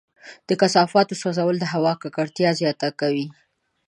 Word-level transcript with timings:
د 0.47 0.49
کثافاتو 0.61 1.19
سوځول 1.21 1.55
د 1.59 1.65
هوا 1.73 1.93
ککړتیا 2.01 2.49
زیاته 2.59 2.87
کوي. 2.99 3.25